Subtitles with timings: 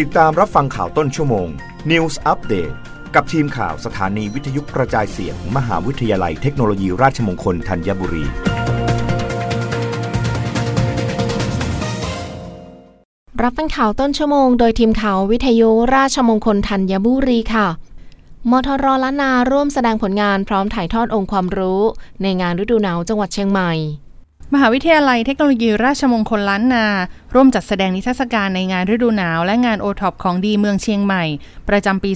[0.00, 1.48] ติดตามรับฟังข่าวต้นชั่วโมง
[1.90, 2.74] News Update
[3.14, 8.24] กับทีมข่าวสถานีวิทยุกระจายเสียงมมหาวิทยาลัยเทคโนโลยีราชมงคลธัญบุรี
[13.42, 17.68] รับฟังข่าวต้นชั่วโมงโดยทีมข่าววิทยุราชมงคลธัญบุรีค่ะ
[18.50, 21.82] มทรล้านนาร่วมแสดงผลงานพร้อมถ่ายทอดองค์ความรู้
[22.22, 23.72] ในงานฤดูหนาวจังหวัดเชียงใหม่
[24.54, 26.86] มหาวิทยาลัยเทคโนโลยีราชมงคลล้านนา
[27.34, 31.24] ร่วมจัดแสดงนิทรรศการในงานฤดูหนาว และงานโอท็อปของดีเมืองเชียงใหม่
[31.68, 32.10] ประจำปี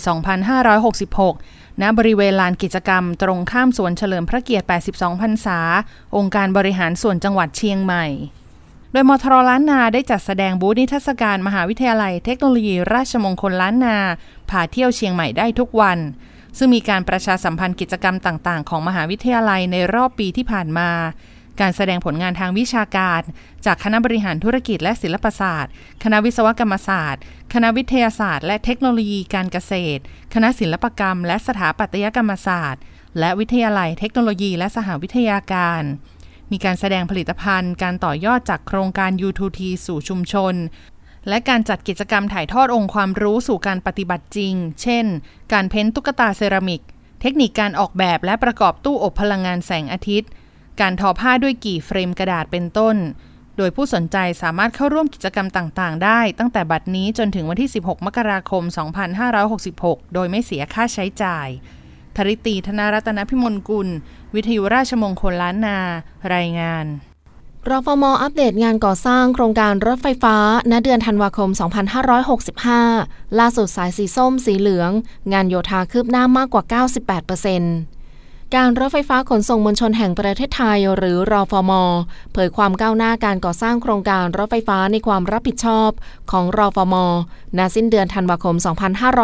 [0.88, 5.58] 2566 ณ บริเวณลานกิจกรรม ตรงข้ามสวนเฉลิมพระเกียรติ 82 พรรษา
[6.16, 8.06] องค์การบริหารส่วนจังหวัดเชียงใหม่
[8.92, 13.98] โดยมทรล้านนาได้จัดแสดงบูธนิทรรศการมหาวิทยาลัยเทคโนโลยีราชมงคลล้านนา
[14.50, 15.98] พาเที่ยวเชียงใหม่ได้ทุกวัน
[16.58, 20.90] ซึ่งมีการประชาสัมพันธ์กิจกรรมต่าง ๆ ของมหาวิทยาลัยในรอบปีที่ผ่านมา
[21.60, 23.22] การแสดงผลงานทางวิชาการ
[23.66, 27.22] จากคณะบริหารธุรกิจและศิลปศาสตร์ คณะวิศวกรรมศาสตร์
[27.54, 30.02] คณะวิทยาศาสตร์ และเทคโนโลยีการเกษตร
[30.34, 32.82] คณะศิลปกรรม และสถาปัตยกรรมศาสตร์
[33.18, 35.82] และวิทยาลัยเทคโนโลยี และสหวิทยาการ
[36.50, 40.54] มีการแสดงผลิตภัณฑ์ การต่อยอดจากโครงการ U2T สู่ชุมชน
[41.28, 45.06] และการจัดกิจกรรมถ่ายทอดองค์ความรู้สู่การปฏิบัติจริง เช่น
[45.52, 46.82] การเพ้นตุ๊กตาเซรามิก
[47.20, 50.30] เทคนิคการออกแบบและประกอบตู้อบพลังงานแสงอาทิตย์
[50.80, 52.96] การทอผ้าด้วยกี่เฟรมกระดาษเป็นต้น
[53.56, 58.62] โดยผู้สนใจสามารถเข้าร่วมกิจกรรมต่างๆ ได้ ตั้งแต่บัดนี้จนถึงวันที่ 16 มกราคม
[59.38, 61.48] 2566 โดยไม่เสียค่าใช้จ่าย
[62.16, 63.88] ธริตีธนรัตนพิมลกุล
[64.34, 65.78] วิทยุราชมงคลล้านนา
[66.34, 66.86] รายงาน
[67.70, 70.36] รฟมอัปเดตงานก่อสร้างโครงการรถไฟฟ้า
[70.70, 71.50] ณ เดือนธันวาคม
[72.24, 74.90] 2565 ล่าสุดสายสีส้มสีเหลือง
[75.32, 77.95] งานโยธาคืบหน้ามากกว่า 98%
[78.54, 81.72] การรถไฟฟ้าขนส่งมวลชนแห่งประเทศไทย หรือรอฟม
[82.32, 85.90] เผยความก้าวหน้าการก่อสร้างโครงการรถไฟฟ้าในความรับผิดชอบ
[86.30, 86.94] ของรอฟม
[87.58, 88.56] ณสิ้นเดือนธันวาคม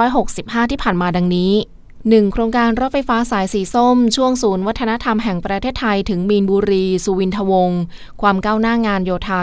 [0.03, 1.53] 2565 ที่ผ่านมาดังนี้
[1.92, 2.33] 1.
[2.33, 7.83] โครงการรถไฟฟ้าสายสีส้ม ช่วงศูนย์วัฒนธรรมแห่งประเทศไทยถึงมีนบุรี สุวินทวงศ์
[8.23, 9.39] ความก้าวหน้างานโยธา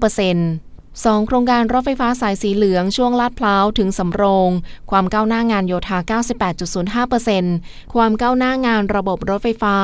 [0.00, 0.69] 98.65%
[1.04, 1.26] 2.
[1.26, 4.50] โครงการรถไฟฟ้าสายสีเหลืองช่วงลาดพร้าวถึงสำโรง
[4.90, 5.98] ความก้าวหน้างานโยธา
[7.36, 9.74] 98.05%ความก้าวหน้างานระบบรถไฟฟ้า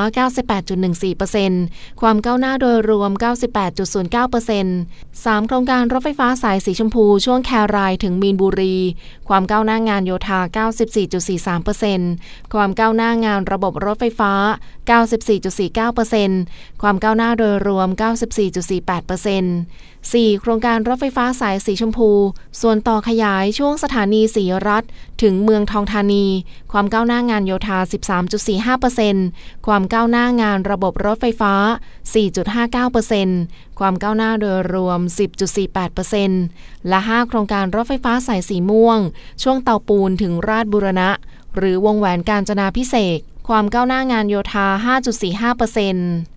[1.55, 5.47] 98.14%ความก้าวหน้าโดยรวม 98.09% 3.
[5.47, 8.75] โครงการรถไฟฟ้าสายสีชมพูช่วงแครายถึงมีนบุรี
[9.27, 10.39] ความก้าวหน้างานโยธา
[11.85, 14.31] 94.43%ความก้าวหน้างานระบบรถไฟฟ้า
[15.17, 17.97] 94.49%ความก้าวหน้าโดยรวม 94.48%
[20.13, 20.41] 4.
[20.41, 22.09] โครงการรถไฟฟ้าสายสีชมพู
[22.61, 24.83] ส่วนต่อขยายช่วงสถานีสีรัฐ
[25.21, 26.25] ถึงเมืองทองธานี
[26.71, 27.77] ความก้าวหน้างานโยธา
[28.73, 31.53] 13.45%ความก้าวหน้างานระบบรถไฟฟ้า
[32.65, 34.99] 4.59%ความก้าวหน้าโดยรวม
[36.13, 38.99] 10.48%และ 5 โครงการรถไฟฟ้าสายสีม่วง
[39.43, 41.09] ช่วงเตาปูนถึงราชบุรณะ
[41.55, 46.36] หรือวงแหวนการจนาพิเศษ ความก้าวหน้างานโยธา 5.45%